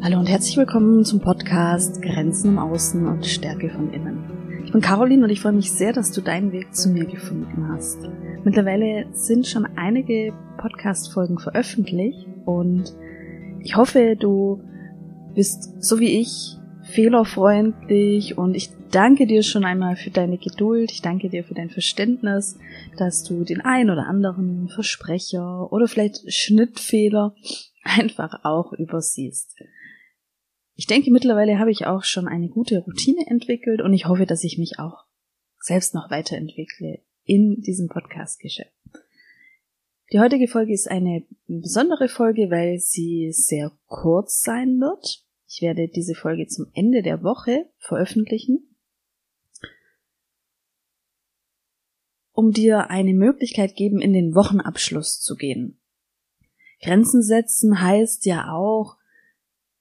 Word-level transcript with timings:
Hallo 0.00 0.20
und 0.20 0.28
herzlich 0.28 0.56
willkommen 0.56 1.04
zum 1.04 1.20
Podcast 1.20 2.00
Grenzen 2.00 2.50
im 2.50 2.58
Außen 2.58 3.08
und 3.08 3.26
Stärke 3.26 3.70
von 3.70 3.92
Innen. 3.92 4.62
Ich 4.64 4.70
bin 4.70 4.80
Caroline 4.80 5.24
und 5.24 5.30
ich 5.30 5.40
freue 5.40 5.52
mich 5.52 5.72
sehr, 5.72 5.92
dass 5.92 6.12
du 6.12 6.20
deinen 6.20 6.52
Weg 6.52 6.72
zu 6.76 6.90
mir 6.90 7.06
gefunden 7.06 7.68
hast. 7.72 7.98
Mittlerweile 8.44 9.06
sind 9.12 9.48
schon 9.48 9.66
einige 9.74 10.32
Podcast-Folgen 10.58 11.40
veröffentlicht 11.40 12.28
und 12.44 12.94
ich 13.60 13.74
hoffe, 13.74 14.14
du 14.16 14.62
bist 15.34 15.82
so 15.82 15.98
wie 15.98 16.20
ich 16.20 16.56
fehlerfreundlich 16.82 18.38
und 18.38 18.54
ich 18.54 18.77
danke 18.90 19.26
dir 19.26 19.42
schon 19.42 19.64
einmal 19.64 19.96
für 19.96 20.10
deine 20.10 20.38
Geduld, 20.38 20.90
ich 20.92 21.02
danke 21.02 21.28
dir 21.28 21.44
für 21.44 21.54
dein 21.54 21.70
Verständnis, 21.70 22.58
dass 22.96 23.24
du 23.24 23.44
den 23.44 23.60
ein 23.60 23.90
oder 23.90 24.06
anderen 24.06 24.68
Versprecher 24.68 25.72
oder 25.72 25.88
vielleicht 25.88 26.32
Schnittfehler 26.32 27.34
einfach 27.82 28.44
auch 28.44 28.72
übersiehst. 28.72 29.56
Ich 30.74 30.86
denke, 30.86 31.10
mittlerweile 31.10 31.58
habe 31.58 31.72
ich 31.72 31.86
auch 31.86 32.04
schon 32.04 32.28
eine 32.28 32.48
gute 32.48 32.78
Routine 32.80 33.26
entwickelt 33.26 33.82
und 33.82 33.92
ich 33.92 34.06
hoffe, 34.06 34.26
dass 34.26 34.44
ich 34.44 34.58
mich 34.58 34.78
auch 34.78 35.04
selbst 35.60 35.94
noch 35.94 36.10
weiterentwickle 36.10 37.00
in 37.24 37.60
diesem 37.60 37.88
Podcast-Geschäft. 37.88 38.72
Die 40.12 40.20
heutige 40.20 40.48
Folge 40.48 40.72
ist 40.72 40.88
eine 40.88 41.24
besondere 41.46 42.08
Folge, 42.08 42.50
weil 42.50 42.78
sie 42.78 43.30
sehr 43.32 43.72
kurz 43.86 44.40
sein 44.40 44.80
wird. 44.80 45.24
Ich 45.46 45.60
werde 45.60 45.88
diese 45.88 46.14
Folge 46.14 46.46
zum 46.46 46.66
Ende 46.74 47.02
der 47.02 47.22
Woche 47.22 47.68
veröffentlichen, 47.78 48.67
um 52.38 52.52
dir 52.52 52.88
eine 52.88 53.14
Möglichkeit 53.14 53.74
geben, 53.74 54.00
in 54.00 54.12
den 54.12 54.32
Wochenabschluss 54.32 55.18
zu 55.18 55.34
gehen. 55.34 55.80
Grenzen 56.80 57.20
setzen 57.20 57.82
heißt 57.82 58.26
ja 58.26 58.52
auch, 58.52 58.96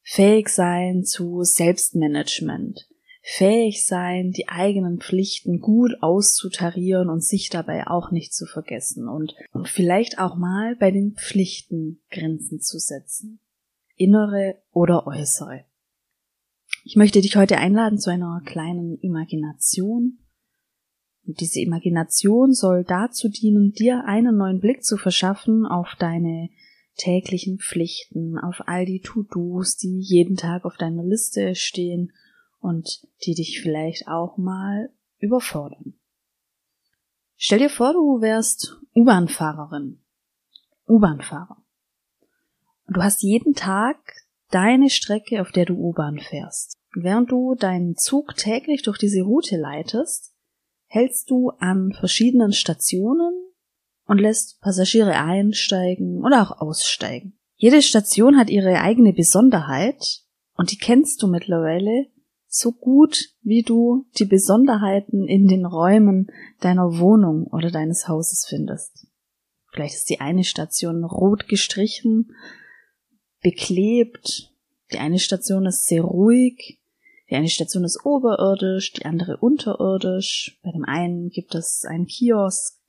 fähig 0.01 0.49
sein 0.49 1.03
zu 1.03 1.43
Selbstmanagement, 1.43 2.89
fähig 3.21 3.85
sein, 3.85 4.31
die 4.31 4.47
eigenen 4.47 4.99
Pflichten 4.99 5.59
gut 5.59 5.91
auszutarieren 6.01 7.09
und 7.09 7.23
sich 7.23 7.51
dabei 7.51 7.85
auch 7.85 8.09
nicht 8.09 8.33
zu 8.33 8.47
vergessen 8.47 9.07
und, 9.07 9.35
und 9.51 9.69
vielleicht 9.69 10.17
auch 10.17 10.35
mal 10.35 10.75
bei 10.77 10.89
den 10.89 11.13
Pflichten 11.13 12.01
Grenzen 12.09 12.59
zu 12.59 12.79
setzen, 12.79 13.39
innere 13.95 14.55
oder 14.71 15.05
äußere. 15.05 15.63
Ich 16.85 16.95
möchte 16.95 17.21
dich 17.21 17.35
heute 17.35 17.59
einladen 17.59 17.99
zu 17.99 18.09
einer 18.09 18.41
kleinen 18.43 18.97
Imagination. 18.97 20.17
Und 21.27 21.41
diese 21.41 21.59
Imagination 21.59 22.53
soll 22.53 22.85
dazu 22.85 23.27
dienen, 23.27 23.73
dir 23.73 24.05
einen 24.05 24.37
neuen 24.37 24.61
Blick 24.61 24.83
zu 24.83 24.95
verschaffen 24.95 25.65
auf 25.65 25.95
deine 25.99 26.49
täglichen 26.95 27.59
Pflichten, 27.59 28.39
auf 28.39 28.63
all 28.65 28.85
die 28.85 29.01
To-Dos, 29.01 29.75
die 29.75 29.99
jeden 29.99 30.37
Tag 30.37 30.63
auf 30.63 30.77
deiner 30.77 31.03
Liste 31.03 31.53
stehen 31.53 32.13
und 32.59 33.05
die 33.25 33.35
dich 33.35 33.59
vielleicht 33.61 34.07
auch 34.07 34.37
mal 34.37 34.89
überfordern. 35.19 35.95
Stell 37.35 37.59
dir 37.59 37.69
vor, 37.69 37.93
du 37.93 38.21
wärst 38.21 38.79
U-Bahn-Fahrerin, 38.95 39.99
U-Bahn-Fahrer. 40.87 41.63
Du 42.87 43.03
hast 43.03 43.21
jeden 43.21 43.53
Tag 43.53 43.97
deine 44.49 44.89
Strecke, 44.89 45.41
auf 45.41 45.51
der 45.51 45.65
du 45.65 45.73
U-Bahn 45.73 46.19
fährst. 46.19 46.77
Während 46.95 47.31
du 47.31 47.53
deinen 47.53 47.95
Zug 47.97 48.35
täglich 48.37 48.81
durch 48.81 48.97
diese 48.97 49.21
Route 49.21 49.57
leitest, 49.57 50.33
hältst 50.87 51.29
du 51.29 51.49
an 51.59 51.93
verschiedenen 51.93 52.53
Stationen 52.53 53.33
und 54.05 54.19
lässt 54.19 54.59
Passagiere 54.61 55.15
einsteigen 55.15 56.23
oder 56.23 56.41
auch 56.41 56.61
aussteigen. 56.61 57.37
Jede 57.55 57.81
Station 57.81 58.37
hat 58.37 58.49
ihre 58.49 58.81
eigene 58.81 59.13
Besonderheit 59.13 60.21
und 60.55 60.71
die 60.71 60.77
kennst 60.77 61.21
du 61.21 61.27
mittlerweile 61.27 62.07
so 62.47 62.71
gut, 62.71 63.29
wie 63.41 63.61
du 63.61 64.05
die 64.17 64.25
Besonderheiten 64.25 65.27
in 65.27 65.47
den 65.47 65.65
Räumen 65.65 66.31
deiner 66.61 66.99
Wohnung 66.99 67.47
oder 67.47 67.71
deines 67.71 68.07
Hauses 68.07 68.45
findest. 68.47 69.07
Vielleicht 69.71 69.95
ist 69.95 70.09
die 70.09 70.21
eine 70.21 70.43
Station 70.43 71.03
rot 71.03 71.47
gestrichen, 71.47 72.31
beklebt, 73.41 74.51
die 74.91 74.99
eine 74.99 75.19
Station 75.19 75.65
ist 75.65 75.87
sehr 75.87 76.03
ruhig, 76.03 76.76
die 77.29 77.35
eine 77.35 77.49
Station 77.49 77.83
ist 77.83 78.05
oberirdisch, 78.05 78.93
die 78.93 79.05
andere 79.05 79.37
unterirdisch. 79.37 80.57
Bei 80.63 80.71
dem 80.71 80.85
einen 80.85 81.29
gibt 81.29 81.55
es 81.55 81.83
einen 81.85 82.07
Kiosk, 82.07 82.79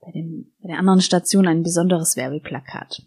bei, 0.00 0.12
dem, 0.12 0.52
bei 0.60 0.68
der 0.68 0.78
anderen 0.78 1.00
Station 1.00 1.46
ein 1.46 1.62
besonderes 1.62 2.16
Werbeplakat. 2.16 3.02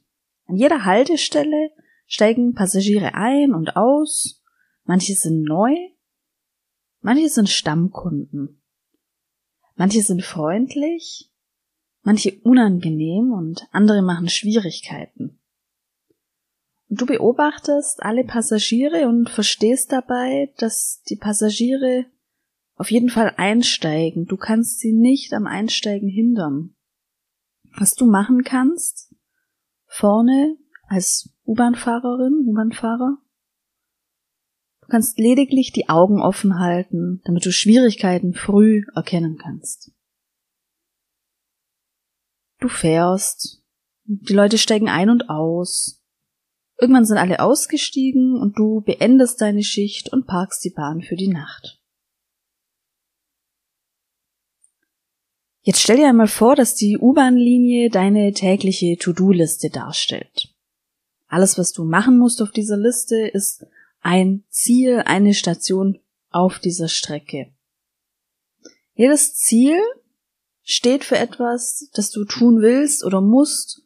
An 0.45 0.55
jeder 0.55 0.85
Haltestelle 0.85 1.71
steigen 2.05 2.53
Passagiere 2.53 3.13
ein 3.15 3.53
und 3.53 3.75
aus, 3.75 4.41
manche 4.85 5.13
sind 5.13 5.43
neu, 5.43 5.75
manche 7.01 7.29
sind 7.29 7.49
Stammkunden, 7.49 8.61
manche 9.75 10.01
sind 10.01 10.23
freundlich, 10.23 11.31
manche 12.03 12.39
unangenehm 12.43 13.33
und 13.33 13.67
andere 13.71 14.01
machen 14.01 14.29
Schwierigkeiten. 14.29 15.36
Du 16.89 17.05
beobachtest 17.05 18.01
alle 18.01 18.23
Passagiere 18.23 19.07
und 19.07 19.29
verstehst 19.29 19.91
dabei, 19.91 20.53
dass 20.57 21.01
die 21.09 21.17
Passagiere 21.17 22.05
auf 22.75 22.91
jeden 22.91 23.09
Fall 23.09 23.33
einsteigen. 23.37 24.25
Du 24.25 24.37
kannst 24.37 24.79
sie 24.79 24.93
nicht 24.93 25.33
am 25.33 25.47
Einsteigen 25.47 26.07
hindern. 26.07 26.75
Was 27.75 27.93
du 27.93 28.05
machen 28.05 28.43
kannst, 28.43 29.13
vorne 29.85 30.57
als 30.87 31.29
U-Bahn-Fahrerin, 31.45 32.45
U-Bahn-Fahrer, 32.47 33.17
du 34.81 34.87
kannst 34.87 35.19
lediglich 35.19 35.73
die 35.73 35.89
Augen 35.89 36.21
offen 36.21 36.59
halten, 36.59 37.21
damit 37.25 37.45
du 37.45 37.51
Schwierigkeiten 37.51 38.33
früh 38.33 38.83
erkennen 38.95 39.37
kannst. 39.37 39.91
Du 42.59 42.69
fährst, 42.69 43.61
die 44.05 44.33
Leute 44.33 44.57
steigen 44.57 44.89
ein 44.89 45.09
und 45.09 45.29
aus. 45.29 45.96
Irgendwann 46.79 47.05
sind 47.05 47.17
alle 47.17 47.39
ausgestiegen 47.39 48.39
und 48.39 48.57
du 48.57 48.81
beendest 48.81 49.41
deine 49.41 49.63
Schicht 49.63 50.13
und 50.13 50.27
parkst 50.27 50.63
die 50.63 50.69
Bahn 50.69 51.01
für 51.01 51.15
die 51.15 51.29
Nacht. 51.29 51.81
Jetzt 55.61 55.81
stell 55.81 55.97
dir 55.97 56.07
einmal 56.07 56.27
vor, 56.27 56.55
dass 56.55 56.75
die 56.75 56.97
U-Bahn-Linie 56.97 57.89
deine 57.89 58.31
tägliche 58.31 58.95
To-Do-Liste 58.97 59.69
darstellt. 59.69 60.53
Alles, 61.27 61.57
was 61.57 61.73
du 61.73 61.83
machen 61.83 62.17
musst 62.17 62.41
auf 62.41 62.51
dieser 62.51 62.77
Liste, 62.77 63.27
ist 63.27 63.65
ein 63.99 64.45
Ziel, 64.49 64.99
eine 65.05 65.33
Station 65.33 65.99
auf 66.29 66.59
dieser 66.59 66.87
Strecke. 66.87 67.51
Jedes 68.93 69.35
Ziel 69.35 69.77
steht 70.63 71.03
für 71.03 71.17
etwas, 71.17 71.89
das 71.93 72.11
du 72.11 72.23
tun 72.23 72.61
willst 72.61 73.03
oder 73.03 73.19
musst, 73.19 73.81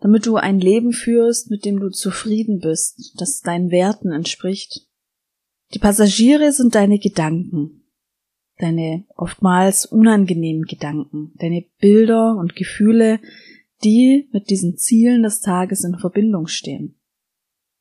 damit 0.00 0.26
du 0.26 0.36
ein 0.36 0.58
Leben 0.60 0.92
führst, 0.92 1.50
mit 1.50 1.64
dem 1.64 1.78
du 1.78 1.90
zufrieden 1.90 2.60
bist, 2.60 3.14
das 3.18 3.40
deinen 3.40 3.70
Werten 3.70 4.12
entspricht. 4.12 4.86
Die 5.74 5.78
Passagiere 5.78 6.52
sind 6.52 6.74
deine 6.74 6.98
Gedanken, 6.98 7.84
deine 8.58 9.04
oftmals 9.16 9.86
unangenehmen 9.86 10.64
Gedanken, 10.64 11.32
deine 11.36 11.64
Bilder 11.78 12.36
und 12.36 12.56
Gefühle, 12.56 13.20
die 13.84 14.28
mit 14.32 14.50
diesen 14.50 14.76
Zielen 14.76 15.22
des 15.22 15.40
Tages 15.40 15.84
in 15.84 15.98
Verbindung 15.98 16.46
stehen. 16.46 16.96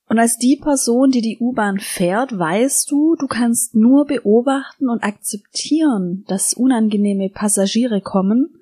Und 0.07 0.17
als 0.17 0.37
die 0.37 0.57
Person, 0.57 1.11
die 1.11 1.21
die 1.21 1.37
U-Bahn 1.39 1.79
fährt, 1.79 2.37
weißt 2.37 2.89
du, 2.89 3.15
du 3.15 3.27
kannst 3.27 3.75
nur 3.75 4.05
beobachten 4.05 4.89
und 4.89 5.03
akzeptieren, 5.03 6.25
dass 6.27 6.55
unangenehme 6.55 7.29
Passagiere 7.29 8.01
kommen, 8.01 8.55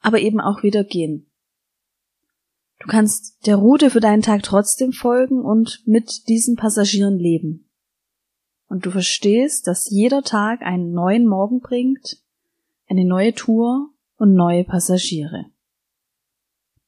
aber 0.00 0.20
eben 0.20 0.40
auch 0.40 0.62
wieder 0.62 0.82
gehen. 0.82 1.29
Du 2.80 2.88
kannst 2.88 3.46
der 3.46 3.56
Route 3.56 3.90
für 3.90 4.00
deinen 4.00 4.22
Tag 4.22 4.42
trotzdem 4.42 4.92
folgen 4.92 5.40
und 5.40 5.82
mit 5.86 6.28
diesen 6.28 6.56
Passagieren 6.56 7.18
leben 7.18 7.70
und 8.70 8.86
du 8.86 8.90
verstehst, 8.90 9.66
dass 9.66 9.90
jeder 9.90 10.22
Tag 10.22 10.62
einen 10.62 10.92
neuen 10.92 11.26
Morgen 11.26 11.60
bringt, 11.60 12.22
eine 12.88 13.04
neue 13.04 13.34
Tour 13.34 13.90
und 14.16 14.34
neue 14.34 14.64
Passagiere. 14.64 15.46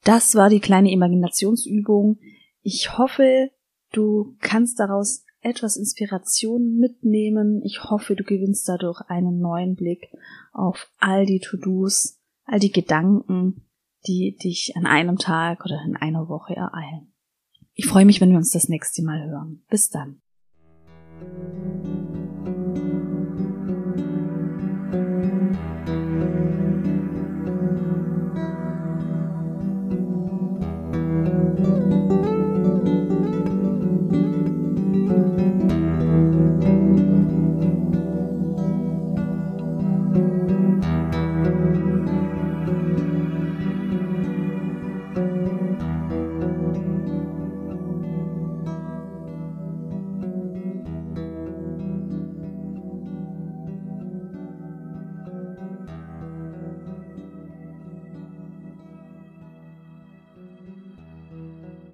Das 0.05 0.35
war 0.37 0.49
die 0.49 0.61
kleine 0.61 0.93
Imaginationsübung. 0.93 2.19
Ich 2.63 2.97
hoffe, 2.99 3.51
du 3.93 4.37
kannst 4.41 4.79
daraus 4.79 5.25
etwas 5.41 5.77
Inspiration 5.77 6.77
mitnehmen. 6.77 7.63
Ich 7.65 7.83
hoffe, 7.85 8.15
du 8.15 8.23
gewinnst 8.23 8.69
dadurch 8.69 9.01
einen 9.09 9.41
neuen 9.41 9.75
Blick 9.75 10.09
auf 10.53 10.89
all 10.99 11.27
die 11.27 11.41
To-Dos, 11.41 12.21
all 12.45 12.61
die 12.61 12.73
Gedanken, 12.73 13.65
die 14.07 14.37
dich 14.37 14.73
an 14.77 14.87
einem 14.87 15.17
Tag 15.17 15.65
oder 15.65 15.83
in 15.85 15.97
einer 15.97 16.29
Woche 16.29 16.55
ereilen. 16.55 17.13
Ich 17.75 17.87
freue 17.87 18.05
mich, 18.05 18.21
wenn 18.21 18.31
wir 18.31 18.37
uns 18.37 18.51
das 18.51 18.69
nächste 18.69 19.03
Mal 19.03 19.25
hören. 19.25 19.65
Bis 19.69 19.89
dann. 19.89 20.21